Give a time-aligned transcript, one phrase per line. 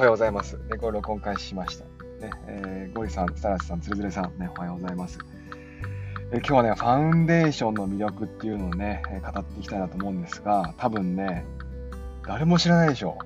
[0.00, 0.56] はようございます。
[0.56, 1.84] ね、これ録音開始しました。
[1.84, 5.18] ね、えー、ゴリさん、スタラスさん、つるずれさん、ね、おはようございます。
[6.32, 11.44] え今日はね、ファウンデーションの魅力っていうのをね、語っていきたいなと思うんですが、多分ね、
[12.26, 13.18] 誰も知らないでしょ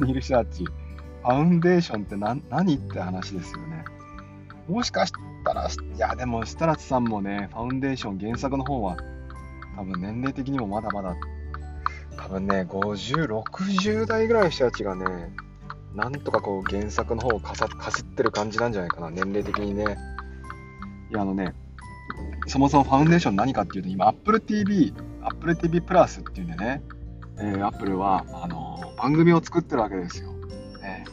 [0.00, 0.04] う。
[0.04, 0.64] ニルシャーチ。
[0.64, 3.84] ファウンデーションって何何って話ですよね。
[4.66, 5.12] もしかし
[5.44, 8.96] たら、いや、でも、スタラスさんもね、ファウンデーション原作の方は、
[9.76, 11.14] 多分年齢的にもまだまだ、
[12.16, 15.04] 多分ね、50、60代ぐらいの人たちがね、
[15.96, 17.54] なんとかこう原作の方をか
[17.90, 19.96] すってる感じなんじゃないかな、年齢的にね。
[21.10, 21.54] いや、あのね、
[22.46, 24.92] そもそもファウンデーション何かっていうと、今、Apple TV、
[25.22, 26.82] Apple TV プラスっていうんでね、
[27.38, 30.32] えー、Apple は、あの、番組を作ってるわけですよ。
[30.82, 31.04] ね、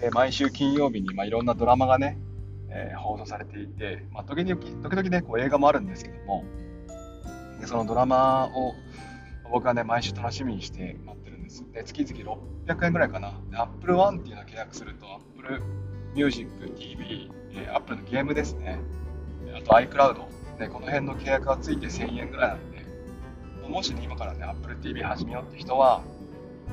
[0.00, 2.16] で毎週金曜日に、まあ、いろんなドラマがね、
[2.70, 6.44] えー、放送されていて、まあ、時々時々ね、こう映画もあるんですけども、
[7.60, 8.74] でそのドラマを
[9.50, 11.64] 僕はね、毎週楽しみにして待ってです。
[11.72, 13.32] で、月々600円ぐらいかな。
[13.52, 15.62] Apple One っていうのを契約すると、Apple
[16.14, 18.78] Music TV、えー、Apple のゲームですね。
[19.54, 20.18] あと iCloud、
[20.60, 22.86] ね、この辺の契約がついて1000円ぐらいなんで、
[23.68, 26.02] もしね、今からね、Apple TV 始めようって人は、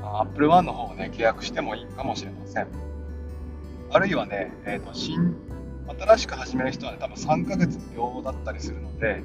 [0.04, 2.68] Apple One の方をね、契約してもいいかもしれません。
[3.92, 5.36] あるいはね、えっ、ー、と、新、
[6.00, 9.24] 新しく始める人はね、多分3ヶ月無料だったりするので、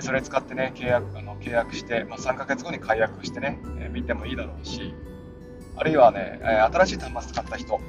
[0.00, 4.94] それ使ってね、契約あの契約して、まあ、3ヶ月後に解約してね、え見てもいいだろうし、
[5.76, 7.80] あるいはね、え新しい端末使った人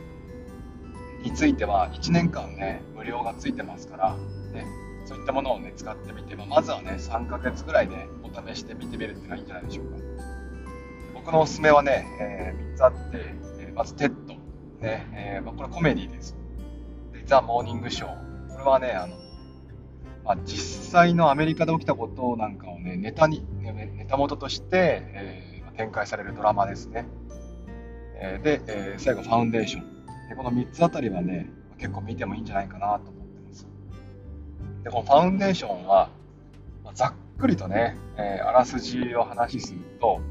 [1.23, 4.15] については、1年間ね、無料がついてますから、
[4.53, 4.65] ね、
[5.05, 9.97] そういったものをね、使ってみて、まあ、まずはね、3ヶ月ぐらいでお試しで見てみるっていうのはいいんじゃないでしょうか。
[11.13, 12.99] 僕のおすすめはね、えー、3つあって、
[13.59, 14.35] え、まず、テッド。
[14.79, 16.37] ね、えー、まあ、これコメディです。
[17.11, 18.51] で、 The Morning Show。
[18.53, 19.15] これはね、あの、
[20.29, 27.07] まあ、実際のアメリカで起きたことなんかをね、ネタに、ネタ元として、えー、展開されるドラマですね。
[28.13, 30.29] えー、で、えー、最後、 Foundation。
[30.29, 33.67] で、この3つあたりはね、結構見てもいいんじゃないかなと思ってます。
[34.83, 36.11] で、この Foundation は、
[36.83, 40.21] まあ、ざっくりとね、えあらすじを話すると、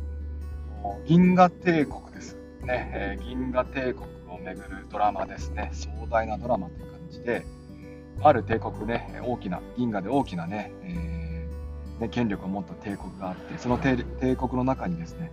[1.07, 2.37] 銀河帝国です。
[2.63, 5.71] ね、え銀河帝国をめぐるドラマですね。
[5.73, 7.43] 壮大なドラマという感じで、
[8.23, 14.05] ある帝国ね、大きな、銀河で大きなね、えー、ね権力を持った帝国があって、その帝
[14.37, 15.31] 国の中にですね、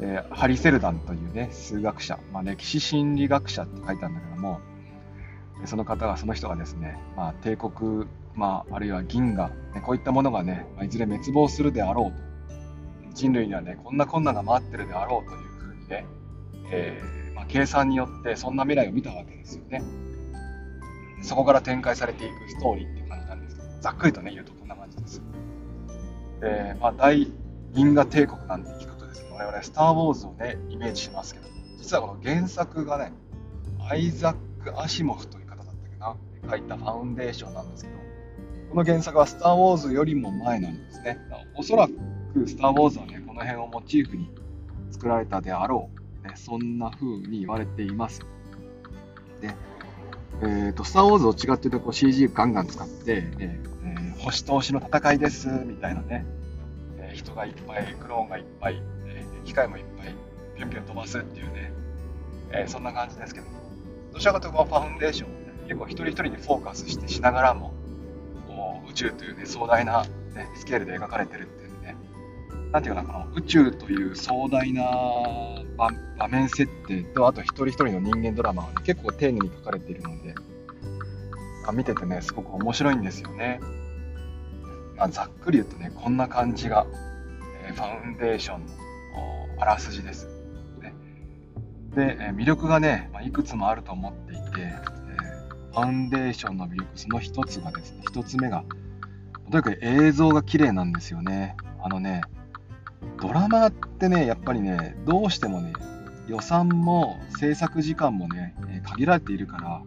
[0.00, 4.60] えー、ハリセルダンというね、数学者、まあ、歴史心理学者って書いたんだけども、
[5.64, 12.26] その方が、その人がですね、まあ、帝国、まあ、あるいは銀河、ね、こういったものがね、ま、いずれ滅亡するであろうと。
[13.14, 16.06] 人類にはね、こんな困難が待ってるであろうというふうにね、
[16.70, 19.82] えーまあ、計算によってそんな未来を見たわけですよね。
[21.22, 25.22] そこから展開されていくストーリーっていう感じなんですけど、ざっくりとね、言うとこんな感じです。
[26.40, 27.32] で、まあ、大
[27.72, 31.46] 銀河帝国なんて聞くとですね、我々スター・ウォーズをね、イメージしますけど、
[31.78, 33.12] 実はこの原作がね、
[33.88, 36.16] アイザック・アシモフという方だったっけな、
[36.50, 37.96] 書いたファウンデーションなんですけど、
[38.70, 41.18] この原作はスター・ウォーズよりも前なんですね。
[41.54, 41.94] おそらく
[42.46, 44.28] スター・ウォーズはね、この辺をモチーフに
[44.90, 45.90] 作られたであろ
[46.24, 48.20] う、ね、そんな風に言われています。
[49.40, 49.54] で、
[50.42, 56.26] えーと、スター・ウォーズを違ってとこう CG ガンガン使って、えー、星と星の戦いですみたいなね、
[56.98, 60.14] えー、人がいっぱい、クローンがいっぱい、えー、機械もいっぱい、
[60.56, 61.72] ぴょんぴょん飛ばすっていうね、
[62.52, 63.46] えー、そんな感じですけど、
[64.12, 65.38] どちらかというとファウンデーションを、ね、
[65.68, 67.72] 結構一人一人にフォーカスしてしながらも、
[68.90, 70.04] 宇宙というね、壮大な、
[70.34, 71.65] ね、スケールで描かれてるって、
[72.76, 74.84] なんていうかな、この宇宙という壮大な
[76.18, 80.34] 場面設定と、あと一人一人の人間ドラマが、ね、結構丁寧に書かれているので、
[81.66, 83.60] あ見ててね、すごく面白いんですよね。
[84.98, 86.86] まあ、ざっくり言うとね、こんな感じが、
[87.66, 88.72] えー、ファウンデーションの
[89.58, 90.28] あらすじです。
[90.82, 90.92] ね、
[91.94, 94.82] で、えー、魅力がね、まあ、いくつもあると思っていて、え、
[95.72, 98.64] ファウンデーションの魅力、その一つがですね、一つ目が、
[99.50, 101.56] とにかく映像が綺麗なんですよね。
[101.82, 102.20] あのね、
[103.20, 105.72] ドラマってね、やっぱりね、どうしてもね、
[106.28, 108.54] 予算も制作時間もね、
[108.84, 109.82] 限られているから、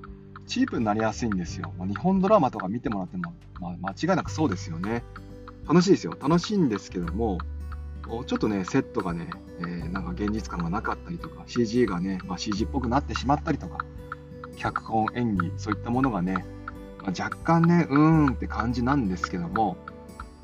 [0.47, 1.71] チープになりやすいんですよ。
[1.77, 5.03] もう日本ドラマとか見てもらっても、まあ、間違いなくそうですよね。
[5.67, 6.17] 楽しいですよ。
[6.19, 7.37] 楽しいんですけども、
[8.25, 9.29] ちょっとね、セットがね、
[9.59, 13.85] えー、なんか現実感がなかったりとか、CG がね、まあ、CG っぽくなってしまったりとか、
[14.55, 16.45] 脚本、演技、そういったものがね、
[17.03, 19.77] まあ、若干ね、うーんって感じなんですけども、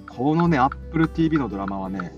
[0.09, 2.13] このね、Apple TV のドラマはね、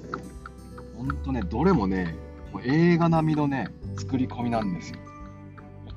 [0.97, 2.15] ほんとね、どれもね、
[2.51, 3.67] もう映画並みのね、
[3.97, 4.99] 作り込みなんですよ。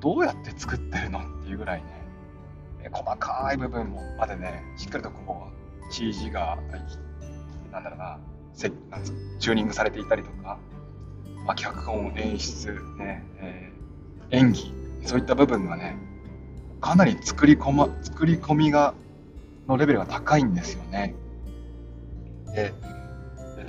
[0.00, 5.48] どうやって作ってるのっていうぐらいね、細かい部分もまでね、しっかりとこ
[5.88, 6.58] う CG が、
[7.72, 8.18] なんだろうな、
[8.52, 9.04] せなん
[9.38, 10.58] チューニングされていたりとか、
[11.46, 13.72] まあ、脚本、演出、ね、え
[14.30, 14.74] 演技、
[15.04, 15.96] そういった部分がね、
[16.80, 18.94] かなり作り込ま、作り込みが、
[19.66, 21.14] のレベルが高いんですよね。
[22.54, 22.72] で、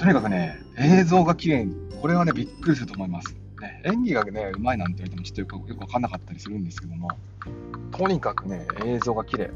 [0.02, 3.36] とにかくね、映像が綺麗に、これはね、びっくりすると思います。
[3.62, 7.08] ね、演技がね、うまいなんて言われてもちょっとよくよくわかんなかったりするんですけども、
[7.92, 9.52] とにかくね、映像が綺麗。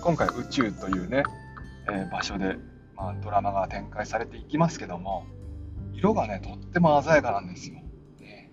[0.00, 1.22] 今回宇宙というね、
[1.90, 2.56] えー、場所で、
[2.96, 5.26] まあ、ドラマが展開されていきますけども、
[5.92, 7.74] 色がね、とっても鮮やかなんですよ。
[8.20, 8.50] ね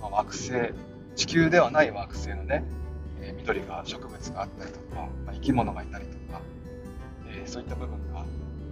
[0.00, 0.72] まあ、惑星、
[1.14, 2.64] 地球ではない惑星のね、
[3.20, 6.40] えー、緑が植物があったりとか、まあ、生き物がいたりとか、
[7.28, 8.24] えー、そういった部分が、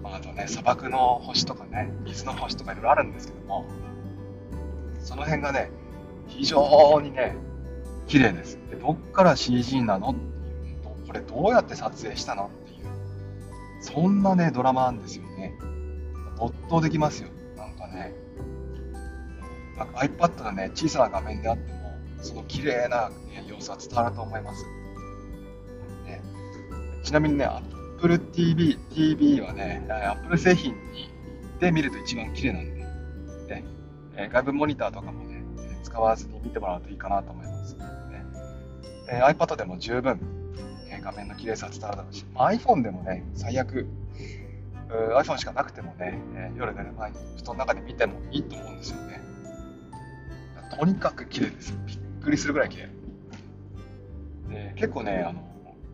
[0.03, 3.67] まあ、あとね、砂漠の星とかね、水の星とかいろいろあるんですけども、
[5.01, 5.71] その辺がね、
[6.27, 7.37] 非常にね、
[8.07, 8.59] 綺麗です。
[8.71, 10.21] でどっから CG なのって
[10.69, 12.47] いう、これどうやって撮影したの？
[12.47, 12.87] っていう、
[13.81, 15.55] そんなね、ドラマなんですよね。
[16.37, 17.29] 没頭できますよ。
[17.57, 18.15] なんかね、
[19.77, 24.65] なんか iPad のね、小さな画面であっても、その綺麗な、ね、様子は伝わると思います。
[26.05, 26.23] ね、
[27.03, 27.49] ちなみにね、
[27.99, 31.11] Apple TV, TV はね、Apple 製品に
[31.59, 32.73] で見ると一番綺麗なん
[33.49, 33.65] で、ね、
[34.17, 35.43] え外部モニターとかもね、
[35.83, 37.75] 使わずに見てもらうといいかなと思います。
[37.75, 38.25] ね
[39.11, 40.21] え iPad でも十分、
[40.89, 43.89] え画面の綺麗さ伝わるだろうし、iPhone でもね、最悪、
[44.89, 49.21] iPhone しかなくてもね、え夜寝る前に布団の中で見てもいいと思うんですよね。
[50.79, 51.77] とにかく綺麗です。
[51.85, 52.89] びっくりするぐらい綺麗。
[54.51, 55.43] で結構ね、あの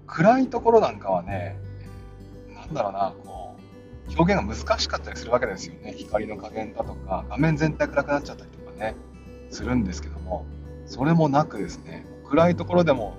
[0.07, 1.64] 暗いところなんかはね、
[2.67, 3.57] なんだろうな、こ
[4.09, 5.95] う、表現が難しかったりするわけですよね。
[5.97, 8.95] 光の加減だとか、画面全体暗くなっちゃったりとかね、
[9.51, 10.47] するんですけども、
[10.87, 13.15] それもなくですね、暗いところでも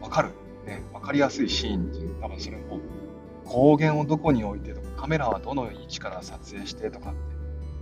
[0.00, 0.30] 分かる、
[0.66, 2.80] ね、分かりやすいシーンっていう、多分それも
[3.44, 7.18] 光源をどこに置いてとか、カメラはどの位置から撮影してとかって、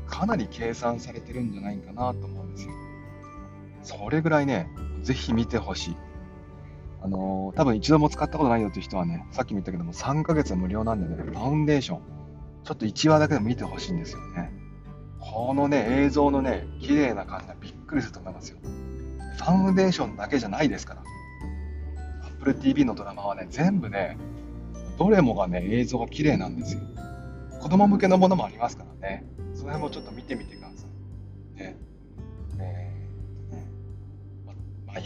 [0.06, 2.72] かなり計算されてるんじゃないかなと思うんですよ。
[3.82, 4.68] それぐらいね、
[5.02, 5.96] ぜひ見てほしい。
[7.06, 12.00] あのー、多分一度も使ったことないよっていう人はね、さっきも言ったけども、3ヶ月は無料なんでね、ファウンデーション、
[12.64, 14.52] ちょっと1話だけでも見てほしいんですよね。
[15.20, 18.58] このね、映像のね、綺麗な感じがびっくりすると思いますよ。
[19.36, 21.02] ファウンデーションだけじゃないですから。
[22.26, 24.18] Apple TV のドラマはね、全部ね、
[24.98, 26.80] どれもがね、映像が綺麗なんですよ。
[27.60, 29.24] 子供向けのものもありますからね、
[29.54, 30.65] その辺もちょっと見てみてください。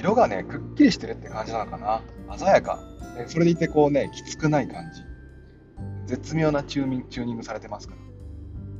[0.00, 2.00] 色がね、くっきりしてるって感じなのかな。
[2.38, 2.80] 鮮やか。
[3.26, 5.02] それでいてこうね、きつくない感じ。
[6.06, 7.94] 絶妙なチューニングチューニングされてますか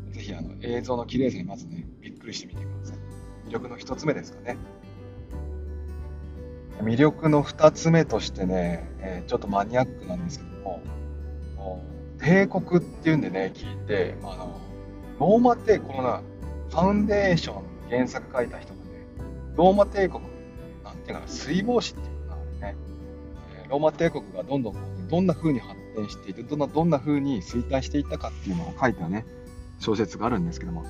[0.08, 0.14] ら。
[0.14, 2.96] ぜひあの映像の綺麗さにまずね、びっくりしてみてください。
[3.48, 4.56] 魅力の一つ目ですかね。
[6.82, 10.80] 魅力の二つ目としてね、え、ちょっとマニアックなんですけども、
[12.18, 14.58] 帝国っていうんでね、聞いて、あの
[15.18, 16.22] ローマ帝国の
[16.70, 18.82] ファウンデーション原作書いた人がね、
[19.54, 20.29] ローマ帝国
[21.12, 22.76] ていうか水防止っていうかな、ね
[23.64, 29.26] え、ローマ帝国がどんどんどんな風に発展していてどんなどんな風に衰退していったかっていうのを書いたね
[29.78, 30.84] 小説があるんですけども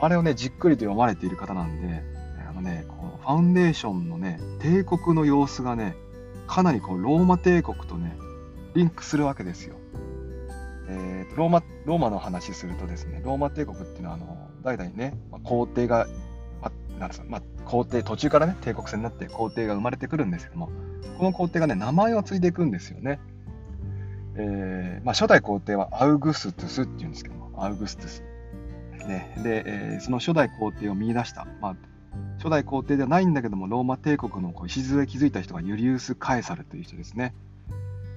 [0.00, 2.02] あれをねじっくりと読まれている方なんで
[2.48, 5.96] あのねこのファウンデーションのね帝国の様子がね
[6.46, 8.16] かなりこうローマ帝国とね
[8.74, 9.76] リンクするわけですよ。
[10.88, 16.06] えーと、ローマローマの話するとですねローマ帝国っていうのはあの代々ね、まあ、皇帝が
[16.98, 20.70] なんですか、まあ、皇帝、途中からね、帝国戦になって皇帝が生まれてくるんですけども、
[21.18, 23.20] この皇帝がね、名前を継いでいくんですよね。
[24.36, 28.22] えー、まあ、初代皇帝はアウグストゥスっていうんですけども、アウグストゥス。
[29.06, 31.76] ね、で、えー、その初代皇帝を見出した、まあ、
[32.38, 37.34] 初代皇帝ではないんだけども、ローマ帝国のこう礎を築いた人がユリウス・カエサルという人ですね。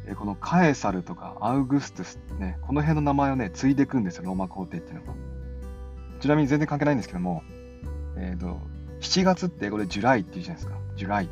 [0.08, 5.16] えー、このカエサルとかアウグストゥス、ね、この辺の名前をね、継いでいくんですよ、ローマ皇帝っていうのは。
[6.20, 7.44] ちなみに全然関係ないんですけども、
[8.20, 8.60] えっ、ー、と、
[9.02, 10.78] 7月って英語で July って言うじゃないですか。
[10.98, 11.30] July。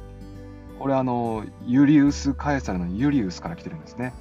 [0.80, 4.14] これあの、ユリウス・カエサルのユリウスから来てるんですね。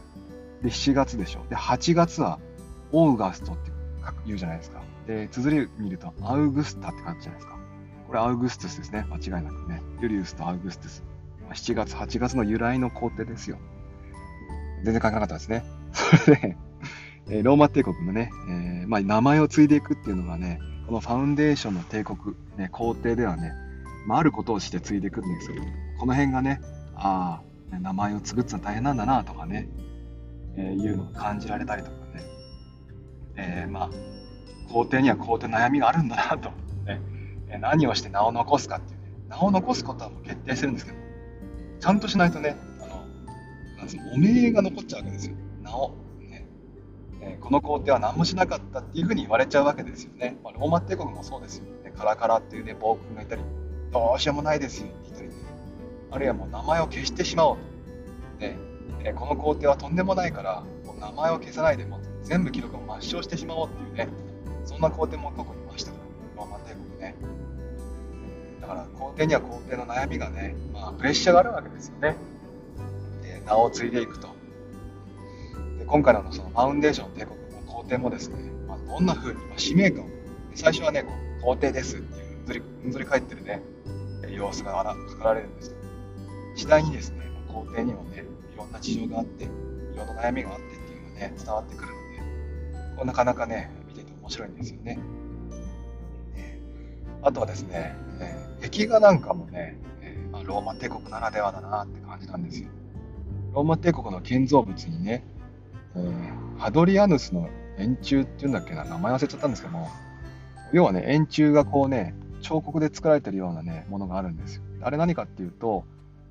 [0.62, 1.44] で、7月でしょ。
[1.48, 2.40] で、8月は
[2.92, 3.70] August って
[4.26, 4.82] 言うじゃないですか。
[5.06, 7.58] で、綴り見るとアウグスタって感じじゃないですか。
[8.06, 9.06] これアウグストゥスですね。
[9.10, 9.82] 間違いなくね。
[10.00, 11.04] ユリウスとアウグストゥス。
[11.50, 13.58] 7月、8月の由来の皇帝ですよ。
[14.82, 15.64] 全然関係なかったですね。
[15.92, 16.56] それで、
[17.28, 22.18] えローマ帝国のね、えー、まあ、名前を継いでいくっていうのがね、このファウンデーションの帝国、
[22.56, 23.52] ね、皇帝ではね、
[24.06, 25.64] まあ、あることをして継いでいくんですけど、
[25.98, 26.60] この辺がね、
[26.94, 27.40] あ
[27.72, 29.68] あ、名前を継ぐってのは大変なんだなとかね、
[30.56, 32.22] えー、いうのを感じられたりとかね、
[33.36, 33.90] えー、まあ、
[34.72, 36.50] 皇帝には皇帝の悩みがあるんだなと、
[36.84, 37.00] ね、
[37.60, 40.98] 何をして名を残すかっていうね、名を残すことはもう決定してるんですけど、
[41.80, 43.04] ちゃんとしないとね、あの、
[43.76, 45.34] なんつうの、お名が残っちゃうわけですよ。
[45.62, 46.05] 名を。
[47.26, 50.38] えこの皇帝は何もしなかったっていうふうに言われちゃうわけですよね。
[50.44, 51.92] まあ、ローマ帝国もそうですよね。
[51.96, 53.42] カラカラっていうね、暴君がいたり、
[53.92, 55.30] どうしようもないですよって言ったり。
[56.12, 57.62] あるいはもう名前を消してしまおうと。
[58.38, 58.56] で、
[59.02, 64.08] えこの工程はとんでもないから、もう名前を消さないでも全部記録を抹消してしまおうっていうね、
[64.64, 65.98] そんな工程も過去にいましたか
[66.36, 67.14] ら、ローマ帝国ね。
[68.60, 72.16] だから皇帝には皇帝の悩みがね、まあ、プレッシャーがあるわけですよね。
[73.22, 74.35] で名を継いでいくと。
[75.86, 80.08] 今回のそのファウンデーション帝国の皇帝もですね、まあ、どんな風に、まあ、使命感を、
[80.54, 81.04] 最初はね、
[81.42, 83.62] 皇帝ですっていううんずりうんずり返ってるね、
[84.30, 85.82] 様子が書かられるんですけど、
[86.56, 88.24] 次第にですね、皇帝にもね、
[88.54, 89.48] いろんな事情があって、い
[89.96, 94.98] ろんな悩みがあってっていうのがね、伝わってくるので、こなかなかね、見てて面白いんですよね。
[97.22, 102.68] あとはですねえ、壁画なんかもね、えまあ、ローマ帝国ならではだなって感じなんですよ。
[103.52, 105.24] ローマ帝国の建造物にね、
[105.96, 107.48] えー、ハドリアヌスの
[107.78, 109.88] 円柱っていうんだっけな、名前忘れちゃったんですけども、
[110.72, 114.62] 要はね、円柱がこうね、彫刻で作られてるようなね、ものがあるんですよ。
[114.82, 115.84] あれ何かっていうと、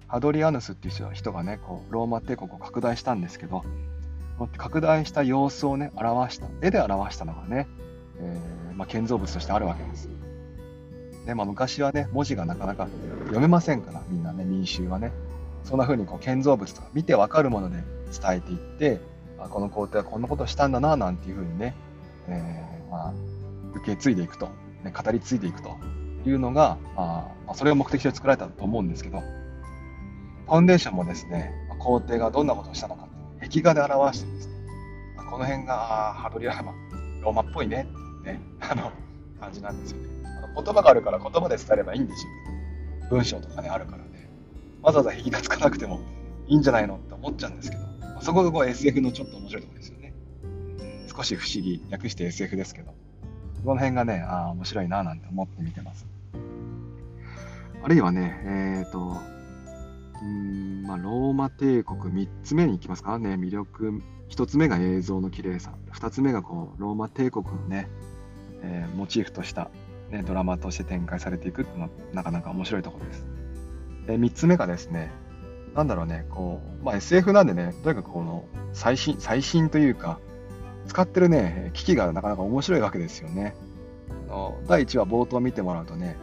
[0.07, 3.63] ハドリアヌスっていう人がね、こうローマ帝国を拡大したんですけど、
[4.57, 7.67] 拡大した様子をね、表した、絵で表したのがね、
[8.19, 10.09] えー、まあ、建造物としてあるわけです。
[11.25, 12.87] で、まあ、昔はね、文字がなかなか
[13.25, 15.11] 読めませんから、みんなね、民衆はね。
[15.63, 17.77] そんな風にこう建造物とか見てわかるもので
[18.11, 18.99] 伝えていって、
[19.45, 21.75] あこの皇帝はこんなことしたんだな、なんていう風にね、
[22.27, 23.13] えー、まあ、
[23.75, 24.47] 受け継いでいくと、
[24.83, 25.77] ね、語り継いでいくと
[26.25, 33.07] いうのが、まあそれを目的で作られたと思うんですけど、ファウンデーションもですね、皇帝がどんなことをしたのか
[33.41, 34.53] 壁画で表してですね、
[35.29, 36.73] この辺がハドリア浜、
[37.21, 37.87] ローマっぽいね
[38.21, 38.91] ってね、あの
[39.39, 40.09] 感じなんですよね。
[40.55, 42.31] 言葉があるから言葉で伝えればいいんですよ。
[43.09, 44.29] 文章とかね、あるからね。
[44.81, 45.99] わざわざ引きがつかなくても
[46.47, 47.83] いいんじゃないのって思っちゃうんですけど、
[48.21, 50.13] そこがこう SF のちょっと面白いところですよね。
[51.15, 52.93] 少し不思議、略して SF ですけど、
[53.63, 56.05] この辺がね、ああ、面白いななんて思って見てます。
[57.83, 59.17] あるいはね、えっ、ー、と、
[60.21, 63.19] うん、まあ、ローマ帝国3つ目に行きますか？
[63.19, 67.87] ね、魅力、1つ目が映像の綺麗さ、2つ目がこう、ローマ帝国のね、
[68.63, 69.69] えー、モチーフとした
[70.11, 73.25] ね、ドラマとして展開されていくっていうのはなかなか面白いところです。
[74.07, 75.11] で3つ目がですね、
[75.75, 80.19] なんだろうね、こう、まあ、SF なんでね、とにかくこの最新、最新というか、
[80.87, 83.55] 使ってるね、機器がなかなか面白いわけですよね。
[84.29, 86.15] あの第1話冒頭見てもらうとね、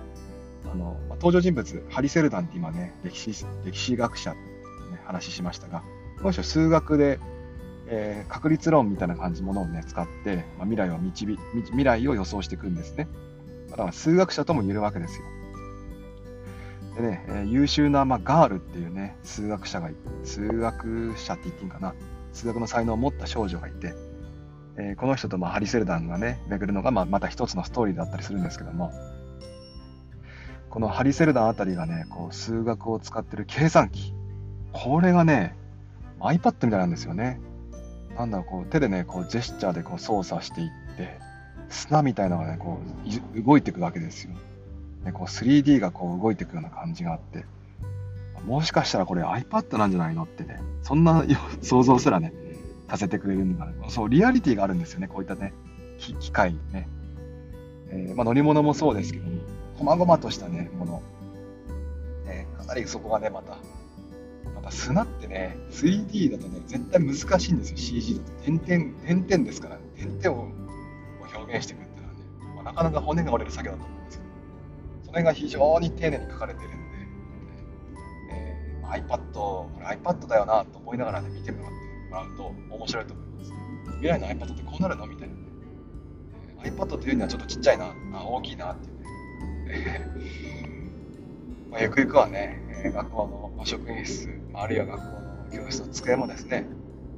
[0.73, 5.83] あの登場人物、ハリ・セルダンって今ね、歴史歴史学者って、ね、話しましたが、
[6.19, 7.21] この人数学で、
[7.89, 11.37] えー、確率論みたいな感じものをね、使って、まあ、未来を導
[11.73, 13.07] 未来を予想していくんですね。
[13.71, 15.25] だから数学者とも言えるわけですよ。
[16.97, 19.91] でね、えー、優秀な、まあ、ガールっていうね、数学者が、
[20.25, 21.95] 数学者って言っていいんかな、
[22.33, 23.95] 数学の才能を持った少女がいて、
[24.77, 28.93] えー、この人とまあハリセルダンがね、巡るのがまあまた一つのストーリーだったりするんですけども、
[30.71, 34.15] このハリセルダンあたりがね、こう数学を使ってる計算機、
[34.73, 35.57] これがね、
[36.21, 37.41] iPad みたいなんですよね。
[38.17, 41.19] なんだろう、こう手でね、こうジェスチャーでこう操作していって、
[41.69, 42.81] 砂みたいなのがね、こ
[43.37, 44.35] う、動いていくわけですよ。
[45.05, 47.45] ね、こう 3D がこう動いていくような感じがあって、
[48.45, 51.25] もしかしたらこれ iPad なんじゃないのってね、そんな
[51.63, 52.33] 想像すらね、
[52.89, 55.53] させてくれるのが、ね、そう、リアリティがあるんですよね、こういったね、
[55.99, 56.89] 機械ね。
[57.91, 59.39] えー、まあ、乗り物もそうですけども、
[59.79, 61.03] こまごまとしたね、もの。
[62.27, 63.59] ね、かなりそこがね、また、
[64.55, 68.33] また砂ってね、3D だとね、絶対難しいんですよ、CG だと。
[68.43, 70.49] 点々、点々ですから、点々を
[71.35, 72.21] 表現していくっていうのはね、
[72.57, 74.02] まあ、なかなか骨が折れる作業だと思う、
[75.13, 76.81] それが非常に丁寧に書かれてるので、
[78.33, 81.77] えー、iPad、これ iPad だよなと思いながらね、見てもらって
[82.11, 83.53] もらうと面白いと思います。
[83.97, 85.41] 未来の iPad ってこうなるのみたいなね。
[86.65, 89.01] えー、iPad というにはちょっとちっちゃいな、あ大きいなっていう
[89.69, 90.11] ね。
[91.71, 95.05] まあ、ゆくゆくはね、え、学校の職員室、あるいは学校
[95.59, 96.65] の教室の机もですね、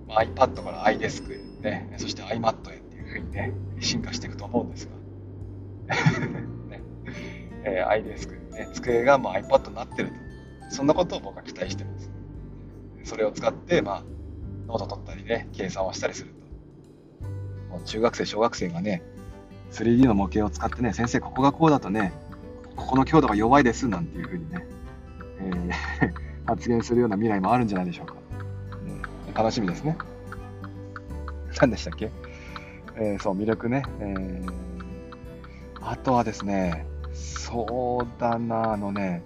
[0.09, 5.95] まあ、iPad から iDesk へ、ね、そして iMac へっていうふうにね、進化していくと思うんですが、
[7.65, 10.15] えー、iDesk、ね、机がまあ iPad になってると。
[10.71, 12.11] そんなことを僕は期待してます。
[13.05, 14.03] それを使って、まあ、
[14.67, 17.29] ノート取ったりね、計算をしたりすると。
[17.75, 19.03] もう中学生、小学生がね、
[19.73, 22.13] 3D の模型を使ってね、先生、ここがこうだとね、
[22.77, 24.67] ここの強度が弱いですなんていうふうにね、
[25.41, 26.13] えー、
[26.47, 28.15] 発言するような未来もあるんじゃないでしょうか。
[29.29, 29.97] うん楽しみですね。
[31.61, 32.11] 何でしたっけ？
[32.97, 33.83] えー、そう、魅力ね。
[34.01, 34.53] えー、
[35.81, 39.23] あとはですね、そうだな、あのね、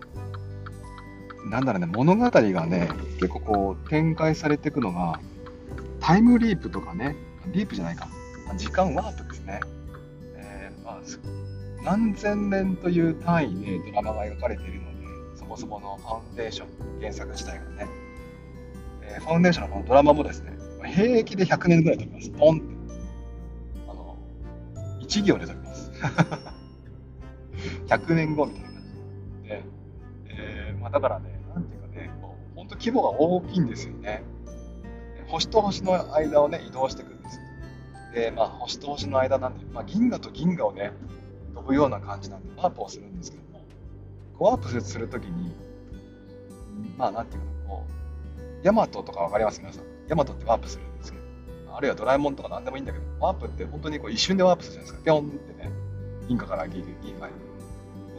[1.46, 5.20] なんだろうね、物語がね、結構こう、展開されていくのが、
[6.00, 7.16] タイムリープとかね、
[7.52, 8.08] リープじゃないか、
[8.56, 9.60] 時間ワープですね。
[10.36, 11.00] えー、まあ、
[11.82, 14.90] 何千年という単位でドラマが描かれているの
[15.32, 17.90] で、そもそものファンデーション原作自体がね、
[19.02, 20.52] えー、ファンデーションのこのドラマもですね、
[20.84, 22.30] 平気で100年ぐらい飛びます。
[22.30, 22.66] ポンって。
[23.88, 24.16] あの、
[25.00, 25.90] 1行で飛びます。
[27.88, 28.82] 100年後みたいな感
[29.42, 29.64] じで。
[30.40, 34.22] えー、まあ、だからね、なんていうかねこう、本当規模が大きいんですよね。
[35.26, 37.40] 星と星の間をね、移動していくんです。
[38.14, 40.92] で、まあ、星と星の間なんで、まあ、銀河と銀河をね、
[41.54, 43.60] 飛ぶような感じなんで、ワープをするんですけども、
[44.38, 45.52] ワープするときに、
[46.96, 49.60] まあ、なんていうかこう、ヤマトとかわかります？
[49.60, 49.84] 皆さん。
[50.08, 55.04] ヤマトってワープするんですけど、あるいはドラえもんとか何でもいいんだけど、ワープって本当にこう一瞬でワープするじゃないですか。
[55.04, 55.70] ぴょんってね、
[56.28, 56.84] 銀河から銀
[57.18, 57.34] 河に。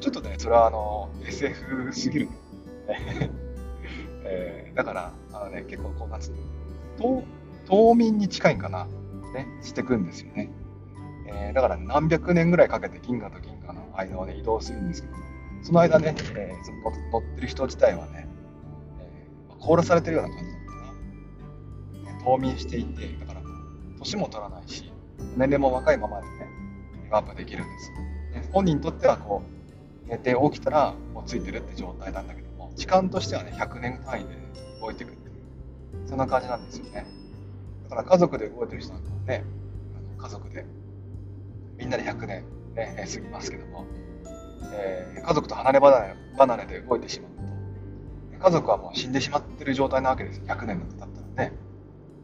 [0.01, 2.30] ちょっとね、それはあの、SF すぎる。
[4.24, 7.24] えー、だから、あのね、結構こう、なんつうの、
[7.68, 8.86] 冬眠に近いんかな、
[9.34, 10.50] ね、してくんですよね。
[11.28, 15.13] えー、だから何百年ぐらいかけて銀河と銀河の間をね、移動するんですけど、
[15.62, 16.80] その間ね、えー、その
[17.12, 18.28] 乗ってる人自体はね、
[19.00, 22.24] えー、凍らされてるような感じなのかな。
[22.24, 23.42] 冬眠していて、だから、
[24.00, 24.92] 年も取らないし、
[25.38, 26.49] 年齢も若いままでね、
[27.10, 27.92] ワープできるんです。
[28.51, 34.30] 本人にとってはこう、寝て起きたらもうついてるって状態なんだけども、時間としてはね、100年単位で
[34.82, 37.06] 動いていくっていう、そんな感じなんですよね。
[37.84, 39.44] だから家族で動いてる人なんかもね、
[39.96, 40.66] あの家族で、
[41.78, 42.44] みんなで100年、
[42.75, 43.86] ね、過ぎますけども、
[44.74, 47.32] えー、家族と離れ離れ離れで動いてしまう
[48.39, 51.54] と、家族はもう死んでしまってる状態なわけですよ、100年だったらね。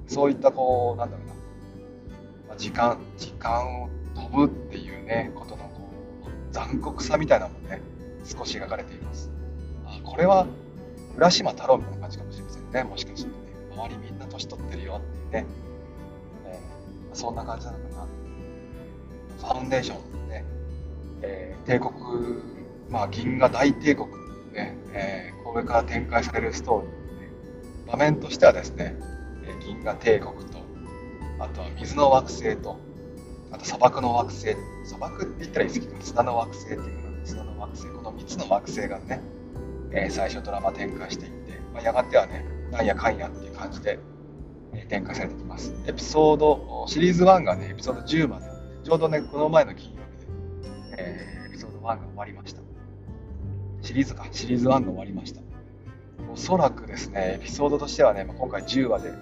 [0.07, 3.89] そういったこう、なんだろうな、時間、時間を
[4.35, 5.89] ぶっていうね、ことのこ
[6.25, 7.81] う残酷さみたいなのもね、
[8.23, 9.31] 少し描かれています。
[9.85, 10.47] あこれは
[11.17, 13.35] 浦島太郎みたいな感じかもしれませんね、もしかしてね。
[13.75, 15.45] 周りみんな年取ってるよっていうね、
[16.45, 18.07] えー、そんな感じなのかな。
[19.37, 20.45] ファウンデーションね、
[21.21, 21.91] えー、帝国、
[22.89, 24.07] まあ、銀河大帝国
[24.53, 26.93] ね、えー、これから展開されるストーリー、ね、
[27.87, 28.95] 場面としてはですね、
[29.65, 30.59] 銀河帝国と、
[31.39, 32.79] あとは水の惑星と、
[33.55, 36.89] あと砂漠の惑星、砂漠って言ったらいいですけど、砂の惑星っていうか
[37.23, 39.21] 砂の惑星、この3つの惑星がね、
[39.91, 43.97] えー、最初ドラマ展開していって、まあ、やがてはね、なんやかんやっていう感じで、
[44.73, 45.73] えー、展開されてきます。
[45.87, 48.47] エピソード、シリーズ1がね、エピソード10まで、
[48.83, 52.61] ちょうどね、この前の金曜日で、えー、エピソード1が終わりました。
[53.83, 55.39] シリーズか、シリーズ1が終わりました。
[56.29, 59.13] おそらくですね、エピソードとしてはね、まあ、今回10話で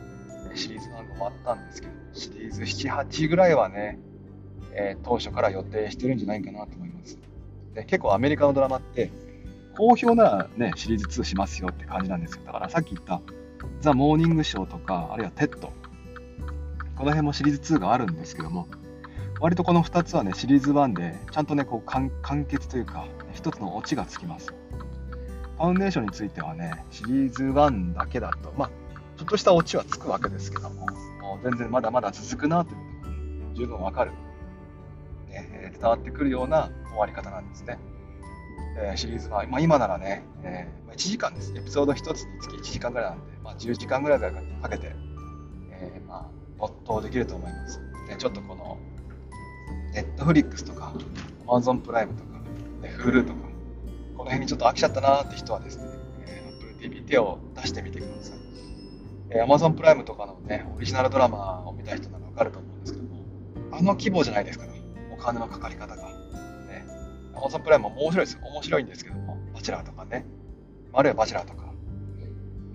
[0.55, 3.99] シリーズ1が終わったんですけど、シリーズ7、8ぐらいはね、
[4.75, 7.17] えー、当初から予定してるんじゃないかなと思います。
[7.73, 9.11] で結構アメリカのドラマって、
[9.77, 12.43] 好評ならね、シリーズ2しますよって感じなんですよ。
[12.45, 13.21] だからさっき言った
[13.81, 15.73] The Morning Show とか、あるいはテッド。
[16.95, 18.67] この辺もシリーズ2があるんですけども、
[19.39, 22.11] 割とこの2つはね、シリーズ1でちゃんとね、こう完
[22.45, 24.53] 結というか、一つのオチがつきます。
[25.57, 28.69] ファウンデーションについてはね、シリーズ1だけだと、まあ、
[29.17, 30.85] ちょっとしたオチはつくわけですけども、
[31.21, 34.11] もう全然まだまだ続くなということが十分わかる、
[35.73, 37.77] 伝わってくるような終わり方なんですね。
[38.77, 41.53] えー、シリーズは、まあ、今ならね、えー、1時間です。
[41.55, 44.31] エピソード1つにつき1時間ぐらいなんで、まあ、10時間ぐらいか
[44.69, 44.95] けて、
[45.71, 47.79] えー、まあ、没頭できると思います。
[48.07, 48.77] でちょっとこの、
[49.93, 50.93] ネットフリックスとか、
[51.45, 52.41] Amazon プライムとか、
[53.03, 53.39] Hulu とか、
[54.17, 55.85] この辺にちょっと飽きちゃったなーって人はですね、
[56.25, 58.37] えー、Apple TV 手を出してみてください。
[59.29, 63.23] えー、Amazon プライムとかのね、オリジナルドラマを見た人ならわかると思うんですけども、
[63.71, 64.72] あの規模じゃないですから、
[65.23, 66.03] 金のかかり方が。
[66.67, 66.85] ね、
[67.33, 68.39] Amazon プライムも面白いです。
[68.41, 70.25] 面白いんですけども、バチェラーとかね、
[70.91, 71.73] あるいはバチェラーとか、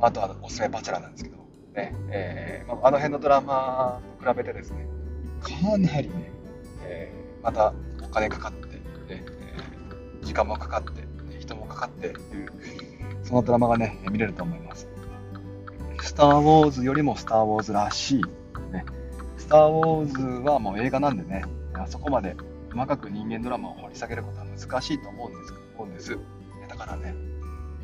[0.01, 1.37] あとはおすすめバチェラーなんですけど、
[1.75, 4.87] ね、えー、まあ、あの辺のドラマと比べてですね、
[5.41, 6.33] かなりね、
[6.83, 8.81] えー、またお金かかって、ね。
[9.09, 11.07] えー、時間もかかって、
[11.39, 12.49] 人もかかってっていう、
[13.23, 14.89] そのドラマがね、見れると思います。
[16.01, 18.23] スター・ウォーズよりもスター・ウォーズらしい。
[18.73, 18.85] ね、
[19.37, 21.45] スター・ウォーズはもう映画なんでね、
[21.79, 22.37] あそこまで
[22.73, 26.19] 細かく人間ドラマを掘り下げることは難しいと思うんです思うんです
[26.69, 27.15] だからね、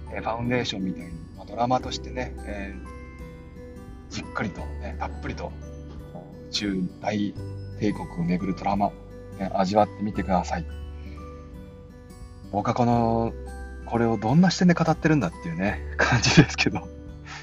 [0.09, 5.53] ファウンデーションみたいに、ま、ドラマとしてね、えー、じっくりと、ね、たっぷりと
[6.51, 7.35] 中大
[7.81, 8.91] 帝国を巡るドラマ、
[9.39, 10.67] ね、味わってみてください。
[12.53, 13.33] 僕はこの、
[13.87, 16.87] これをどんな視点で語ってるんだっていうね、 感じですけど。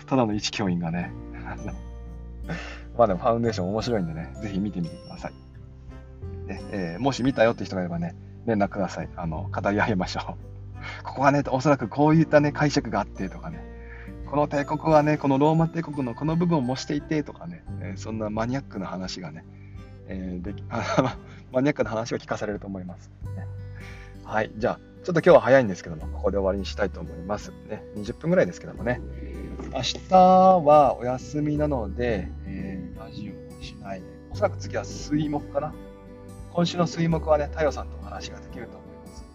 [0.05, 1.11] ただの一教員がね、
[2.97, 5.33] まあでもファウンデーション面白いんでね、ぜひ見てみてください。
[7.01, 9.09] もし見たよって人がいればね、連絡ください。
[9.15, 10.23] あの、語り合いましょう。
[11.03, 13.59] ここはね、おそらくこういったね、解釈があってとかね、
[14.27, 19.43] この帝国はね、このローマ帝国のこの部分を模していてとかね、えー、そんなマニアックな話がね、
[20.07, 20.53] えー、で
[21.51, 23.11] マニアックな話を聞かされると思います。
[24.23, 27.51] はい、じゃあ、ちょっと今日は早いんですけども、ここで終わりにしたいと思います。
[27.67, 29.01] ね、20分ぐらいですけどもね。
[29.73, 35.73] 明日はお休みなので、えー、ラジオをしないで、おそらく次は水木かな。
[36.53, 39.25] 今週の水木はね、太陽さんとお話ができると思います。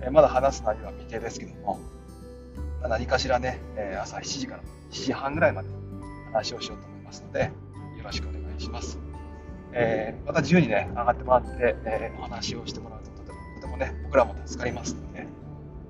[0.00, 1.78] えー、まだ話す内容は未定ですけども、
[2.80, 5.68] まあ、何かしらね、えー、朝7時から7時半ぐらいまで
[6.32, 7.52] 話をしようと思いますので、
[7.96, 8.98] よろしくお願いします。
[9.72, 15.26] えー、また自由にね、上がってもらって、えー、お話をしてもらうととてもとてもね、僕らも助かりますので、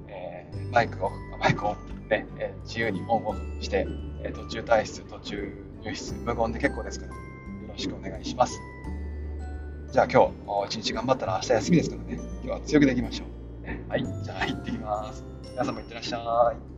[0.08, 1.10] えー、マイクを、
[1.40, 1.76] マイクを
[2.10, 3.86] ね、え自由にオンオフして、
[4.22, 7.18] え途中退出、途中入室、無言で結構ですから、よ
[7.68, 8.60] ろしくお願いします。
[9.92, 10.32] じゃあ今
[10.66, 13.90] 日、一日頑張ったら明日休みですからね、今日は強くできましょう。
[13.90, 15.22] はい、じゃあ行ってきます。
[15.50, 16.18] 皆さんもいってらっしゃ
[16.56, 16.71] い。